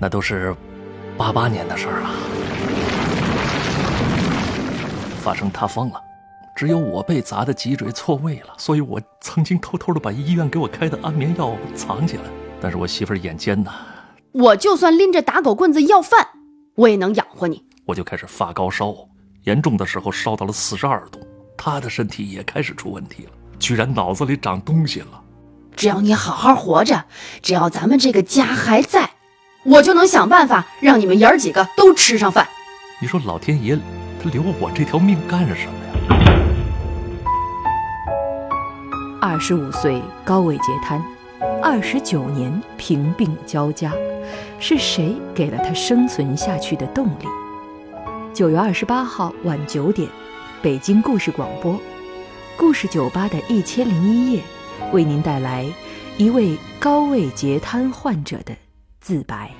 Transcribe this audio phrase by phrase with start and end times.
[0.00, 0.56] 那都是
[1.16, 2.10] 八八年的事儿了。
[5.20, 6.00] 发生塌方了，
[6.56, 12.22] 只有我被砸的脊椎错位了，所以我曾经偷偷的把医院给我开的安眠药藏起来。
[12.62, 13.70] 但是我媳妇儿眼尖呐，
[14.32, 16.26] 我就算拎着打狗棍子要饭，
[16.74, 17.62] 我也能养活你。
[17.84, 18.94] 我就开始发高烧，
[19.44, 21.20] 严重的时候烧到了四十二度。
[21.58, 25.22] 她的身体也开始出问题了，居然脑子里长东西了。
[25.76, 27.04] 只要你好好活着，
[27.42, 29.10] 只要咱们这个家还在，
[29.62, 32.48] 我就能想办法让你们爷儿几个都吃上饭。
[32.98, 33.78] 你说老天爷，
[34.22, 35.92] 他留我这条命干什么呀？
[39.20, 41.02] 二十五岁高位截瘫，
[41.62, 43.92] 二十九年贫病交加，
[44.58, 47.26] 是谁给了他生存下去的动力？
[48.32, 50.08] 九月二十八号晚九点，
[50.62, 51.78] 北京故事广播，
[52.56, 54.42] 故事酒吧的一千零一夜，
[54.90, 55.66] 为您带来
[56.16, 58.54] 一位高位截瘫患者的
[59.00, 59.50] 自白。